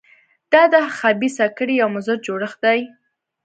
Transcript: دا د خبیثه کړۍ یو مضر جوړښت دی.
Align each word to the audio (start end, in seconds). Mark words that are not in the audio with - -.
دا 0.51 0.63
د 0.73 0.75
خبیثه 0.97 1.45
کړۍ 1.57 1.75
یو 1.81 1.89
مضر 1.97 2.15
جوړښت 2.25 2.59
دی. 2.65 2.79